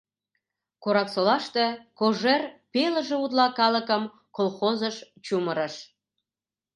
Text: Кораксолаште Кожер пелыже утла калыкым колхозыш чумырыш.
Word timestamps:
Кораксолаште 0.83 1.65
Кожер 1.99 2.41
пелыже 2.73 3.15
утла 3.23 3.47
калыкым 3.59 4.03
колхозыш 4.35 4.95
чумырыш. 5.25 5.75